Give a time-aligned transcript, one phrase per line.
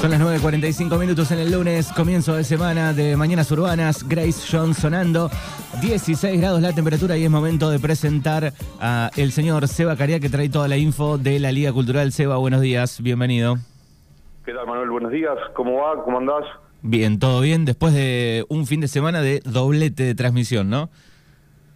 [0.00, 4.72] Son las 9.45 minutos en el lunes, comienzo de semana de Mañanas Urbanas, Grace John
[4.72, 5.28] sonando,
[5.82, 10.30] 16 grados la temperatura y es momento de presentar a el señor Seba Caria que
[10.30, 12.12] trae toda la info de la Liga Cultural.
[12.12, 13.56] Seba, buenos días, bienvenido.
[14.46, 14.88] ¿Qué tal Manuel?
[14.88, 16.02] Buenos días, ¿cómo va?
[16.02, 16.44] ¿Cómo andás?
[16.80, 20.88] Bien, todo bien, después de un fin de semana de doblete de transmisión, ¿no?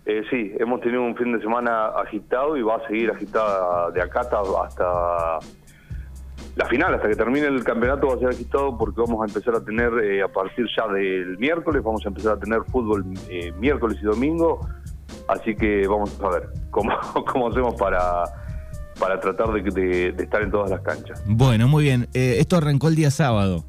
[0.07, 4.01] Eh, sí, hemos tenido un fin de semana agitado y va a seguir agitada de
[4.01, 4.41] acá hasta
[6.75, 9.65] final, hasta que termine el campeonato, va a ser agitado porque vamos a empezar a
[9.65, 13.97] tener, eh, a partir ya del miércoles, vamos a empezar a tener fútbol eh, miércoles
[14.03, 14.59] y domingo.
[15.29, 16.91] Así que vamos a ver cómo,
[17.33, 18.25] cómo hacemos para,
[18.99, 21.23] para tratar de, estar en todas las canchas.
[21.27, 22.09] Bueno, muy bien.
[22.13, 23.65] Eh, esto arrancó el día sábado.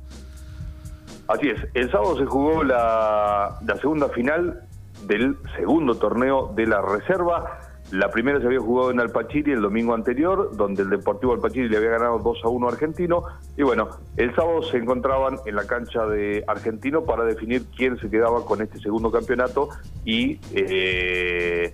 [1.28, 1.62] Así es.
[1.76, 4.64] El sábado se jugó la, la segunda final
[5.06, 7.60] del segundo torneo de la reserva
[7.96, 11.78] la primera se había jugado en Alpachiri el domingo anterior, donde el Deportivo Alpachiri le
[11.78, 13.24] había ganado 2 a 1 a Argentino.
[13.56, 18.10] Y bueno, el sábado se encontraban en la cancha de Argentino para definir quién se
[18.10, 19.70] quedaba con este segundo campeonato
[20.04, 21.74] y eh,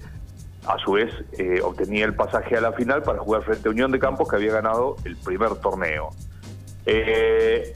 [0.67, 3.91] a su vez eh, obtenía el pasaje a la final para jugar frente a Unión
[3.91, 6.09] de Campos que había ganado el primer torneo.
[6.85, 7.73] Eh,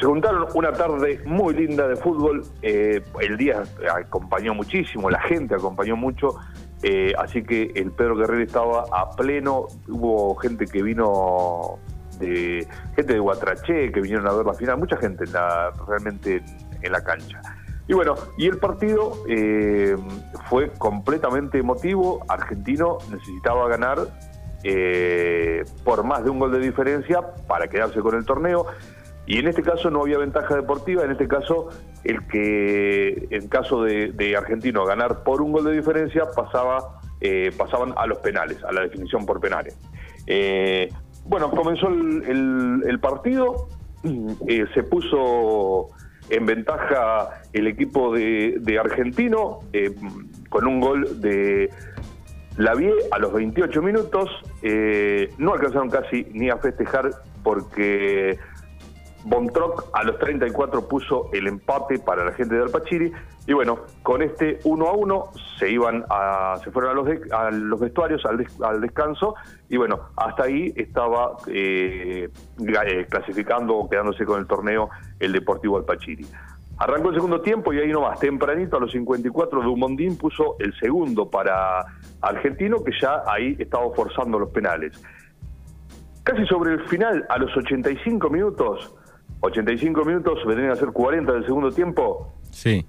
[0.00, 3.62] se juntaron una tarde muy linda de fútbol, el día
[3.94, 6.34] acompañó muchísimo, la gente acompañó mucho,
[6.82, 11.78] eh, así que el Pedro Guerrero estaba a pleno, hubo gente que vino
[12.18, 12.66] de
[12.96, 15.24] gente de Guatraché que vinieron a ver la final, mucha gente
[15.86, 16.42] realmente
[16.82, 17.40] en, la cancha.
[17.86, 19.96] Y bueno, y el partido eh,
[20.48, 23.98] fue completamente emotivo, Argentino necesitaba ganar
[24.64, 28.66] eh, por más de un gol de diferencia para quedarse con el torneo.
[29.26, 31.68] Y en este caso no había ventaja deportiva, en este caso
[32.04, 37.94] el que en caso de, Argentino ganar por un gol de diferencia pasaba eh, pasaban
[37.96, 39.78] a los penales, a la definición por penales.
[40.26, 40.92] Eh,
[41.24, 43.68] bueno, comenzó el, partido,
[44.48, 45.86] eh, se puso
[46.28, 49.60] en ventaja el equipo de, de Argentino
[50.48, 51.70] con un gol de
[52.56, 54.28] Lavie a los 28 minutos.
[55.38, 57.10] no alcanzaron casi ni a festejar
[57.44, 58.36] porque
[59.24, 63.12] Bontroc a los 34 puso el empate para la gente de Alpachiri
[63.46, 67.50] y bueno, con este 1 a 1 se iban a, se fueron a los, a
[67.50, 69.34] los vestuarios al, descanso
[69.68, 72.28] y bueno, hasta ahí estaba eh,
[72.58, 76.26] eh, clasificando o quedándose con el torneo el Deportivo Alpachiri.
[76.78, 81.30] Arrancó el segundo tiempo y ahí nomás, tempranito a los 54, Dumondín puso el segundo
[81.30, 81.84] para
[82.20, 85.00] Argentino, que ya ahí estaba forzando los penales.
[86.24, 88.94] Casi sobre el final, a los 85 minutos,
[89.42, 92.32] 85 minutos, vendrían a ser 40 del segundo tiempo.
[92.50, 92.86] Sí.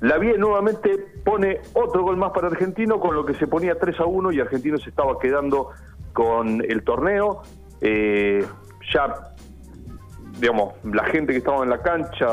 [0.00, 3.98] La Vie nuevamente pone otro gol más para Argentino, con lo que se ponía 3
[3.98, 5.70] a 1 y Argentino se estaba quedando
[6.12, 7.42] con el torneo.
[7.80, 8.46] Eh,
[8.92, 9.34] ya,
[10.38, 12.26] digamos, la gente que estaba en la cancha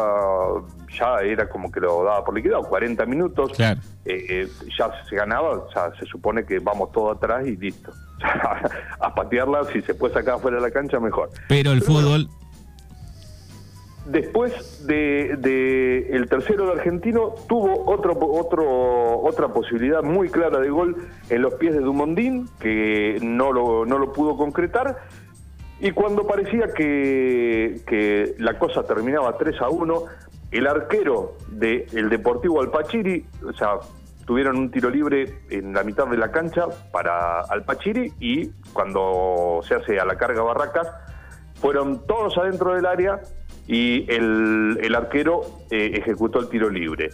[0.97, 3.53] ya era como que lo daba por liquidado, 40 minutos.
[3.53, 3.80] Claro.
[4.06, 4.47] Eh,
[4.78, 7.92] ya se ganaba, ya se supone que vamos todo atrás y listo.
[9.00, 11.30] a patearla, si se puede sacar fuera de la cancha, mejor.
[11.47, 12.30] Pero el fútbol.
[14.05, 15.31] Después de,
[16.11, 20.95] el tercero de argentino tuvo otro, otro, otra posibilidad muy clara de gol
[21.29, 24.97] en los pies de Dumondín, que no lo, no lo pudo concretar.
[25.79, 30.03] Y cuando parecía que, que la cosa terminaba 3 a 1,
[30.51, 33.79] el arquero del Deportivo Alpachiri, o sea,
[34.25, 39.75] tuvieron un tiro libre en la mitad de la cancha para Alpachiri y cuando se
[39.75, 40.87] hace a la carga Barracas,
[41.55, 43.19] fueron todos adentro del área
[43.68, 47.09] y el, arquero eh, ejecutó el tiro libre.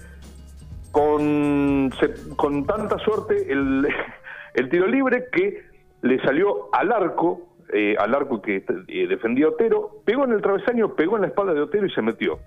[0.92, 1.90] Con,
[2.36, 3.88] con tanta suerte el,
[4.56, 5.64] el, tiro libre que
[6.02, 10.94] le salió al arco, eh, al arco que eh, defendía Otero, pegó en el travesaño,
[10.96, 12.40] pegó en la espalda de Otero y se metió.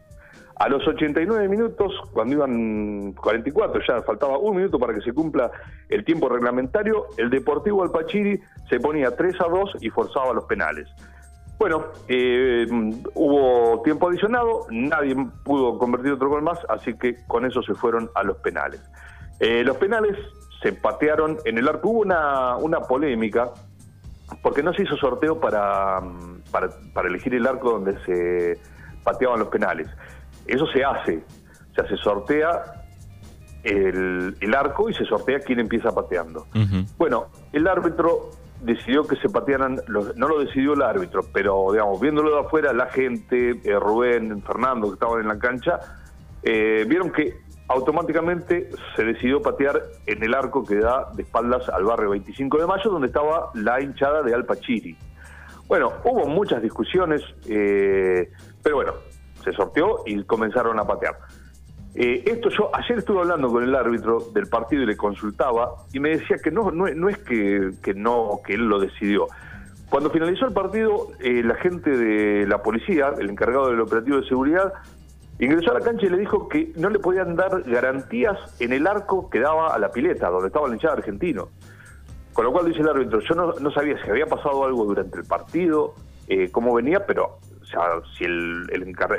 [0.57, 5.51] A los 89 minutos, cuando iban 44, ya faltaba un minuto para que se cumpla
[5.89, 10.89] el tiempo reglamentario, el Deportivo Alpachiri se ponía 3 a 2 y forzaba los penales.
[11.59, 12.67] Bueno, eh,
[13.15, 15.15] hubo tiempo adicionado, nadie
[15.45, 18.81] pudo convertir otro gol más, así que con eso se fueron a los penales.
[19.41, 20.17] Eh, los penales
[20.62, 21.91] se patearon en el arco.
[21.91, 23.53] Hubo una, una polémica,
[24.43, 26.01] porque no se hizo sorteo para,
[26.51, 28.59] para, elegir el arco donde se
[29.05, 29.89] pateaban los penales.
[30.47, 31.23] Eso se hace,
[31.71, 32.85] o sea, se sortea
[33.62, 36.47] el, el arco y se sortea quién empieza pateando.
[36.99, 38.31] Bueno, el árbitro
[38.64, 42.87] decidió que se patearan, no lo decidió el árbitro, pero digamos, viéndolo de afuera, la
[42.87, 45.81] gente, eh, Rubén, Fernando, que estaban en la cancha,
[46.43, 47.34] eh, vieron que
[47.69, 52.66] automáticamente se decidió patear en el arco que da de espaldas al barrio 25 de
[52.66, 54.96] mayo, donde estaba la hinchada de Alpachiri.
[55.66, 58.31] Bueno, hubo muchas discusiones, eh,
[58.62, 58.93] pero bueno,
[59.43, 61.16] se sorteó y comenzaron a patear.
[61.96, 66.00] Eh, esto yo ayer estuve hablando con el árbitro del partido y le consultaba y
[66.00, 69.29] me decía que no no, no es que, que, no que él lo decidió.
[69.91, 74.26] Cuando finalizó el partido, eh, la gente de la policía, el encargado del operativo de
[74.26, 74.73] seguridad,
[75.38, 78.88] ingresó a la cancha y le dijo que no le podían dar garantías en el
[78.88, 81.49] arco que daba a la pileta, donde estaba el hinchada argentino.
[82.32, 85.25] Con lo cual dice el árbitro, yo no, sabía si había pasado algo durante el
[85.25, 85.94] partido,
[86.26, 87.38] eh, cómo venía, pero
[88.17, 88.62] si el,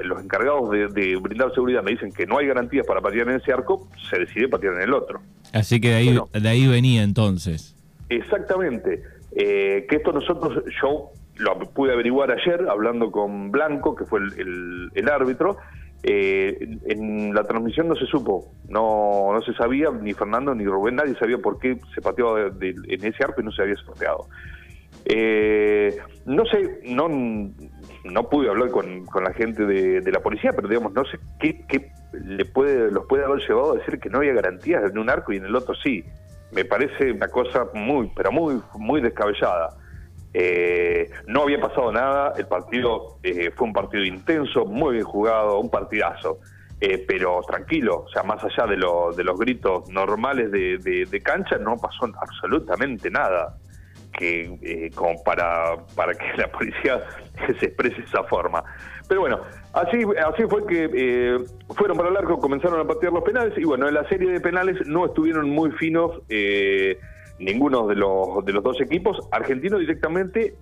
[0.03, 3.51] los encargados de, brindar seguridad me dicen que no hay garantías para patear en ese
[3.51, 5.21] arco, se decide patear en el otro.
[5.53, 7.75] Así que de ahí, de ahí venía entonces.
[8.09, 9.03] Exactamente.
[9.35, 15.09] Eh, que esto nosotros, yo lo pude averiguar ayer hablando con Blanco, que fue el,
[15.09, 15.57] árbitro.
[16.03, 20.95] Eh, en la transmisión no se supo, no, no se sabía, ni Fernando ni Rubén,
[20.95, 24.27] nadie sabía por qué se pateaba en ese arco y no se había sorteado.
[25.05, 27.07] Eh, no sé, no,
[28.05, 31.65] no pude hablar con, con la gente de, la policía, pero digamos, no sé qué,
[31.67, 35.09] qué, le puede, los puede haber llevado a decir que no había garantías en un
[35.09, 36.03] arco y en el otro sí.
[36.51, 39.75] Me parece una cosa muy, pero muy, muy descabellada.
[40.33, 45.59] Eh, no había pasado nada, el partido eh, fue un partido intenso, muy bien jugado,
[45.59, 46.39] un partidazo.
[46.81, 51.57] Eh, pero tranquilo, o sea, más allá de, de los gritos normales de, de, cancha,
[51.57, 53.57] no pasó absolutamente nada
[54.17, 57.01] que eh, como para, para que la policía
[57.59, 58.63] se exprese de esa forma.
[59.07, 59.41] Pero bueno,
[59.73, 61.37] así, así fue que eh,
[61.75, 64.39] fueron para el arco, comenzaron a patear los penales y bueno, en la serie de
[64.39, 66.97] penales no estuvieron muy finos eh,
[67.37, 69.19] ninguno de los, de los dos equipos.
[69.31, 70.55] Argentino directamente,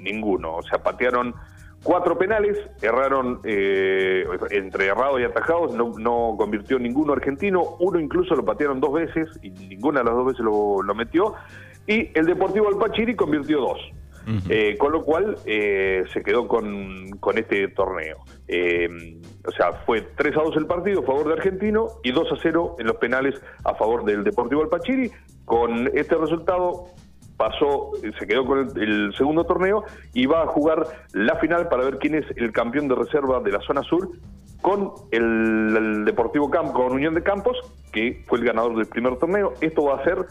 [0.00, 0.56] ninguno.
[0.56, 1.34] O sea, patearon
[1.82, 8.44] cuatro penales, erraron entre errados y atajados, no, no, convirtió ninguno argentino, uno incluso lo
[8.44, 11.34] patearon dos veces y ninguna de las dos veces lo metió
[11.86, 13.78] y el Deportivo Alpachiri convirtió dos.
[14.48, 18.24] Eh, con lo cual eh, se quedó con, con este torneo.
[18.48, 22.32] Eh, o sea, fue 3 a 2 el partido a favor de Argentino y 2
[22.32, 25.12] a 0 en los penales a favor del Deportivo Alpachiri.
[25.44, 26.86] Con este resultado
[27.36, 31.98] pasó, se quedó con el, segundo torneo y va a jugar la final para ver
[31.98, 34.10] quién es el campeón de reserva de la zona sur
[34.60, 37.56] con el, Deportivo Campo, con Unión de Campos,
[37.92, 39.52] que fue el ganador del primer torneo.
[39.60, 40.26] Esto va a ser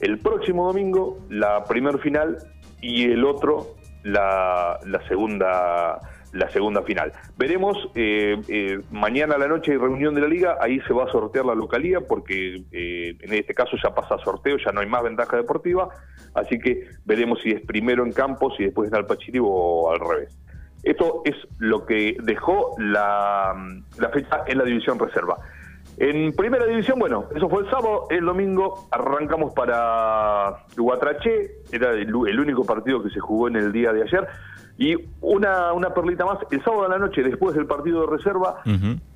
[0.00, 2.38] el próximo domingo la primer final
[2.80, 4.78] y el otro la,
[5.08, 5.98] segunda
[6.32, 7.12] la segunda final.
[7.38, 11.04] Veremos, eh, eh, mañana a la noche hay reunión de la liga, ahí se va
[11.04, 14.86] a sortear la localía porque eh, en este caso ya pasa sorteo, ya no hay
[14.86, 15.88] más ventaja deportiva,
[16.34, 20.36] así que veremos si es primero en Campos y después en Alpachiri o al revés.
[20.82, 23.54] Esto es lo que dejó la,
[23.98, 25.38] la fecha en la división reserva.
[25.98, 28.06] En primera división, bueno, eso fue el sábado.
[28.10, 33.92] El domingo arrancamos para Guatraché, era el, único partido que se jugó en el día
[33.92, 34.26] de ayer.
[34.76, 38.62] Y una, una perlita más, el sábado a la noche, después del partido de reserva,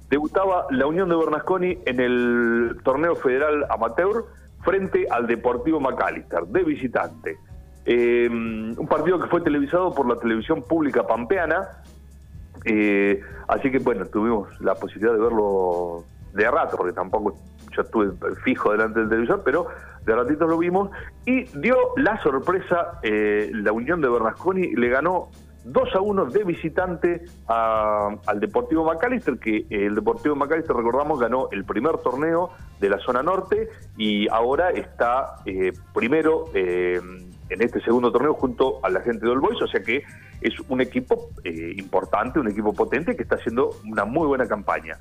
[0.08, 4.24] debutaba la Unión de Bernasconi en el torneo federal amateur
[4.62, 7.36] frente al Deportivo McAllister, de visitante.
[7.84, 11.68] Eh, un partido que fue televisado por la televisión pública pampeana.
[12.64, 17.36] Eh, así que bueno, tuvimos la posibilidad de verlo de rato, porque tampoco
[17.74, 18.12] yo estuve
[18.44, 19.68] fijo delante del televisor, pero
[20.04, 20.90] de ratitos lo vimos,
[21.24, 25.28] y dio la sorpresa, eh, la Unión de Bernasconi le ganó
[25.64, 31.64] 2 a 1 de visitante al Deportivo Macalister, que el Deportivo Macalister, recordamos, ganó el
[31.64, 32.50] primer torneo
[32.80, 36.98] de la zona norte y ahora está eh, primero eh,
[37.50, 40.02] en este segundo torneo junto a la gente de All o sea que
[40.40, 44.96] es un equipo importante, un equipo potente que está haciendo una muy buena campaña.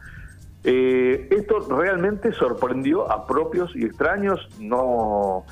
[0.64, 4.50] Eh, esto realmente sorprendió a propios y extraños.
[4.60, 5.46] No,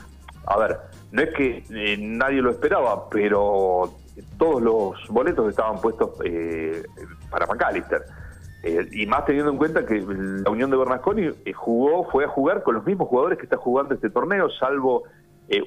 [0.46, 0.78] a ver,
[1.12, 3.94] no es que eh, nadie lo esperaba, pero
[4.38, 6.84] todos los boletos estaban puestos eh,
[7.30, 8.04] para McAllister.
[8.92, 12.76] y más teniendo en cuenta que la Unión de Bernasconi jugó, fue a jugar con
[12.76, 15.04] los mismos jugadores que está jugando este torneo, salvo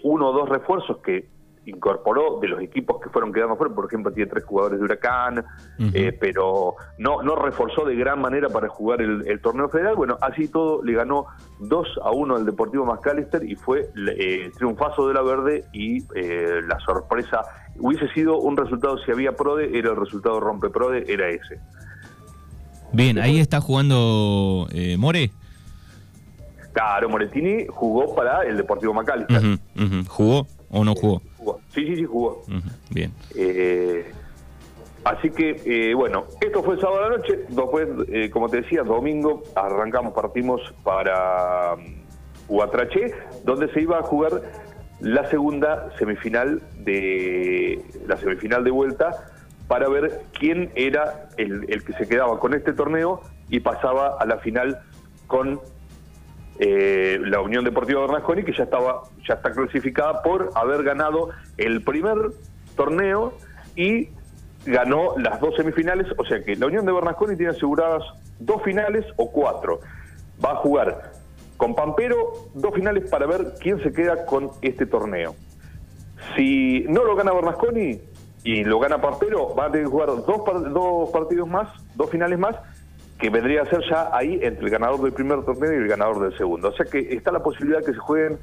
[0.02, 1.26] uno o dos refuerzos que
[1.70, 5.44] incorporó de los equipos que fueron quedando fuera, por ejemplo, tiene tres jugadores de Huracán,
[5.78, 9.96] eh, pero no, no reforzó de gran manera para jugar el, torneo federal.
[9.96, 11.26] Bueno, así todo le ganó
[11.60, 16.60] 2 a 1 al Deportivo Mascalister y fue eh, triunfazo de la Verde y eh,
[16.66, 17.42] la sorpresa
[17.78, 21.58] hubiese sido un resultado si había Prode, era el resultado rompe Prode, era ese.
[22.92, 24.66] Bien, ahí está jugando
[24.98, 25.30] More.
[26.72, 29.58] Claro, Moretini jugó para el Deportivo Macalister.
[30.08, 31.20] ¿Jugó o no jugó?
[31.74, 32.42] Sí, sí, sí, jugó.
[32.90, 33.12] Bien.
[33.34, 34.10] Eh,
[35.04, 37.38] así que, eh, bueno, esto fue el sábado de la noche.
[37.48, 41.94] Después, eh, como te decía, domingo arrancamos, partimos para um,
[42.48, 43.12] Huatraché,
[43.44, 44.42] donde se iba a jugar
[45.00, 49.26] la segunda semifinal de la semifinal de vuelta
[49.66, 54.26] para ver quién era el, el que se quedaba con este torneo y pasaba a
[54.26, 54.80] la final
[55.26, 55.60] con
[56.62, 61.82] eh, la Unión Deportiva Bernasconi, que ya estaba, ya está clasificada por haber ganado el
[61.82, 62.16] primer
[62.76, 63.32] torneo
[63.76, 64.10] y
[64.66, 68.02] ganó las dos semifinales, o sea que la Unión de Bernasconi tiene aseguradas
[68.38, 69.80] dos finales o cuatro.
[70.44, 71.12] Va a jugar
[71.56, 75.34] con Pampero dos finales para ver quién se queda con este torneo.
[76.36, 78.02] Si no lo gana Bernasconi
[78.44, 80.26] y lo gana Pampero, va a tener que jugar dos,
[80.74, 82.56] dos partidos más, dos finales más,
[83.20, 86.20] que vendría a ser ya ahí entre el ganador del primer torneo y el ganador
[86.20, 86.68] del segundo.
[86.68, 88.38] O sea que está la posibilidad que se jueguen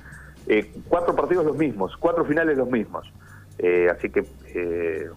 [0.48, 3.12] eh, cuatro partidos los mismos, cuatro finales los mismos.
[3.60, 5.10] Eh, así que eh,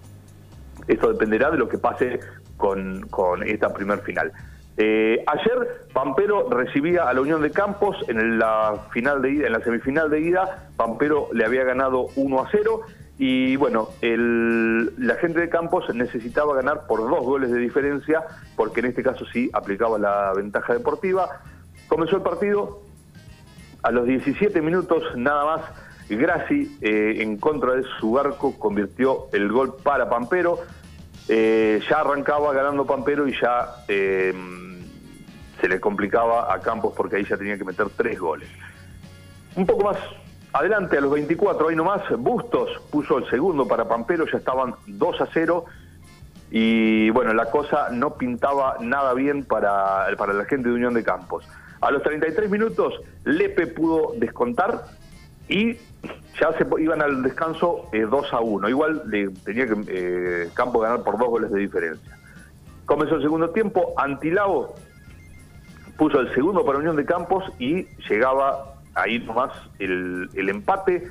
[0.89, 2.21] esto dependerá de lo que pase
[2.57, 3.05] con,
[3.47, 4.33] esta primer final.
[4.77, 9.53] Eh, ayer Pampero recibía a la Unión de Campos en la final de ida, en
[9.53, 12.81] la semifinal de ida, Pampero le había ganado 1 a 0
[13.23, 18.25] y bueno, la gente de Campos necesitaba ganar por dos goles de diferencia,
[18.57, 21.43] porque en este caso sí aplicaba la ventaja deportiva.
[21.87, 22.81] Comenzó el partido,
[23.83, 25.61] a los 17 minutos nada más,
[26.09, 30.59] Graci eh, en contra de su arco convirtió el gol para Pampero.
[31.29, 34.33] Eh, ya arrancaba ganando Pampero y ya eh,
[35.61, 38.49] se le complicaba a Campos porque ahí ya tenía que meter tres goles.
[39.57, 39.99] Un poco más
[40.53, 45.21] adelante, a los 24, ahí nomás, Bustos puso el segundo para Pampero, ya estaban 2
[45.21, 45.65] a 0
[46.51, 51.05] y bueno, la cosa no pintaba nada bien para, para la gente de Unión de
[51.05, 51.49] Campos.
[51.81, 54.85] A los 33 minutos, Lepe pudo descontar
[55.49, 55.75] y
[56.41, 58.69] ya se iban al descanso 2 eh, a 1.
[58.69, 62.19] Igual le, tenía que eh, ganar por dos goles de diferencia.
[62.87, 64.75] Comenzó el segundo tiempo, Antilao
[65.97, 71.11] puso el segundo para Unión de Campos y llegaba ahí nomás el, el empate.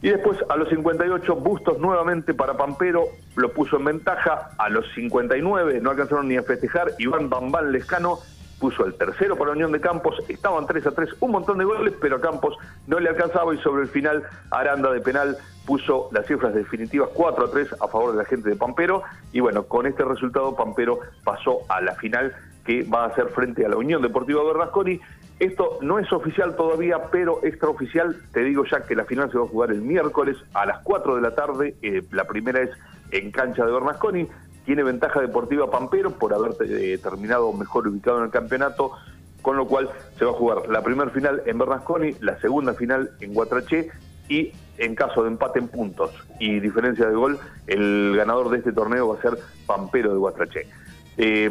[0.00, 3.06] Y después a los 58, Bustos nuevamente para Pampero,
[3.36, 4.50] lo puso en ventaja.
[4.58, 6.92] A los 59 no alcanzaron ni a festejar.
[6.98, 8.18] Iván Bambán Lescano
[8.58, 10.22] puso el tercero para Unión de Campos.
[10.28, 12.56] Estaban 3 a 3, un montón de goles, pero Campos
[12.86, 13.54] no le alcanzaba.
[13.54, 17.88] Y sobre el final, Aranda de penal puso las cifras definitivas 4 a 3 a
[17.88, 19.02] favor de la gente de Pampero.
[19.32, 23.64] Y bueno, con este resultado, Pampero pasó a la final que va a ser frente
[23.64, 25.00] a la Unión Deportiva Bernasconi.
[25.38, 29.44] Esto no es oficial todavía, pero extraoficial, te digo ya que la final se va
[29.44, 31.76] a jugar el miércoles a las 4 de la tarde.
[31.80, 32.70] Eh, la primera es
[33.12, 34.26] en cancha de Bernasconi.
[34.64, 38.92] Tiene ventaja deportiva Pampero por haber eh, terminado mejor ubicado en el campeonato,
[39.40, 43.10] con lo cual se va a jugar la primera final en Bernasconi, la segunda final
[43.20, 43.90] en Guatraché
[44.28, 48.72] y en caso de empate en puntos y diferencia de gol, el ganador de este
[48.72, 50.66] torneo va a ser Pampero de Guatraché.
[51.20, 51.50] Eh,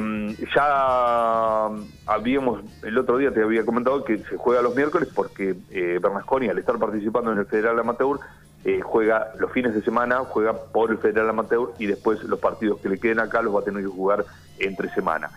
[0.55, 1.67] ya
[2.05, 6.47] habíamos, el otro día te había comentado que se juega los miércoles porque eh, Bernasconi,
[6.47, 8.17] al estar participando en el Federal Amateur,
[8.63, 12.79] eh, juega los fines de semana, juega por el Federal Amateur y después los partidos
[12.79, 14.25] que le queden acá los va a tener que jugar
[14.57, 15.29] entre semana.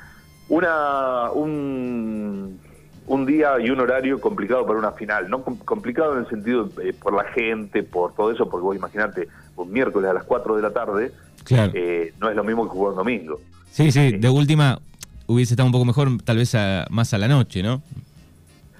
[0.48, 2.60] Una, un,
[3.06, 6.92] un día y un horario complicado para una final, no complicado en el sentido eh,
[6.92, 10.62] por la gente, por todo eso, porque vos imaginate, un miércoles a las 4 de
[10.62, 11.12] la tarde,
[11.50, 13.40] eh, no es lo mismo que jugar un domingo.
[13.70, 14.78] Sí, sí, de última
[15.26, 16.56] hubiese estado un poco mejor, tal vez
[16.90, 17.82] más a la noche, ¿no?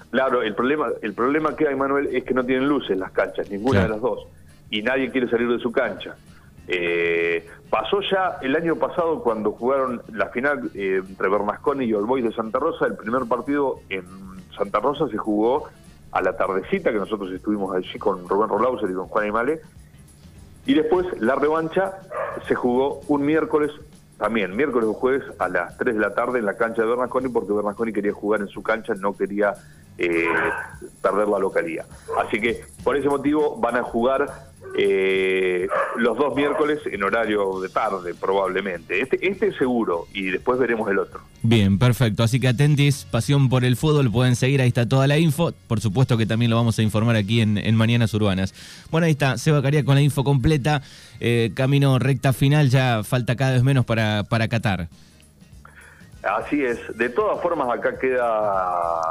[0.09, 3.49] Claro, el problema, el problema que hay, Manuel, es que no tienen luces las canchas,
[3.49, 4.27] ninguna de las dos,
[4.69, 6.15] y nadie quiere salir de su cancha.
[6.67, 12.21] Eh, pasó ya el año pasado cuando jugaron la final eh, entre Bernasconi y Olboy
[12.21, 14.03] de Santa Rosa, el primer partido en
[14.55, 15.69] Santa Rosa se jugó
[16.11, 19.61] a la tardecita, que nosotros estuvimos allí con Rubén Rolauser y con Juan Aymale,
[20.65, 21.93] y después la revancha
[22.47, 23.71] se jugó un miércoles
[24.21, 27.29] también, miércoles o jueves a las 3 de la tarde en la cancha de Bernasconi,
[27.29, 29.55] porque Bernasconi quería jugar en su cancha, no quería
[29.97, 30.27] eh,
[31.01, 31.85] perder la localía.
[32.23, 37.69] Así que por ese motivo van a jugar eh, los dos miércoles en horario de
[37.69, 39.01] tarde, probablemente.
[39.01, 41.21] Este, este seguro, y después veremos el otro.
[41.43, 42.23] Bien, perfecto.
[42.23, 45.53] Así que atentis, pasión por el fútbol, pueden seguir, ahí está toda la info.
[45.67, 48.53] Por supuesto que también lo vamos a informar aquí en, en Mañanas Urbanas.
[48.91, 50.81] Bueno, ahí está, Seba Caría con la info completa.
[51.19, 54.87] Eh, camino recta final, ya falta cada vez menos para, para Qatar.
[56.23, 56.79] Así es.
[56.97, 59.01] De todas formas, acá queda,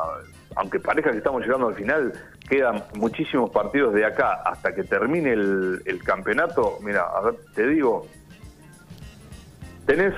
[0.54, 2.12] aunque parezca que estamos llegando al final,
[2.50, 6.78] quedan muchísimos partidos de acá hasta que termine el, campeonato.
[6.82, 7.06] Mira,
[7.54, 8.08] te digo,
[9.86, 10.14] tenés,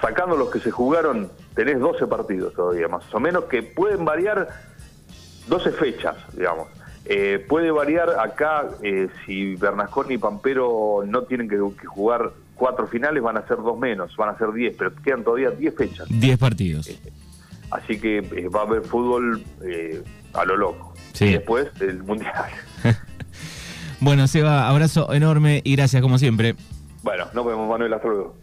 [0.00, 4.48] sacando los que se jugaron, tenés 12 partidos todavía, más o menos, que pueden variar
[5.48, 6.68] 12 fechas, digamos.
[7.04, 13.22] Eh, puede variar acá eh, si Bernasconi y Pampero no tienen que, jugar cuatro finales,
[13.22, 16.08] van a ser dos menos, van a ser 10, pero quedan todavía 10 fechas.
[16.08, 16.88] 10 partidos.
[16.88, 16.98] Eh,
[17.70, 18.20] así que
[18.54, 19.42] va a haber fútbol
[20.34, 20.94] a lo loco.
[21.20, 22.32] Y después el Mundial.
[24.00, 26.54] Bueno, Seba, abrazo enorme y gracias como siempre.
[27.02, 27.92] Bueno, nos vemos, Manuel.
[27.92, 28.36] Hasta luego.